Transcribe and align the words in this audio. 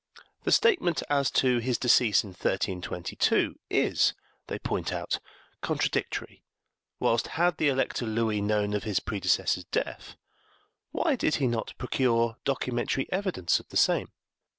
The 0.45 0.51
statement 0.51 1.03
as 1.11 1.29
to 1.45 1.59
his 1.59 1.77
decease 1.77 2.23
in 2.23 2.31
1322 2.31 3.59
is, 3.69 4.15
they 4.47 4.57
point 4.57 4.91
out, 4.91 5.19
contradictory, 5.61 6.43
whilst 6.99 7.27
had 7.37 7.57
the 7.57 7.67
Elector 7.67 8.07
Louis 8.07 8.41
known 8.41 8.73
of 8.73 8.83
his 8.83 8.99
predecessor's 8.99 9.65
death, 9.65 10.15
why 10.89 11.15
did 11.15 11.35
he 11.35 11.45
not 11.45 11.77
procure 11.77 12.37
documentary 12.45 13.07
evidence 13.11 13.59
of 13.59 13.69
the 13.69 13.77
same? 13.77 14.11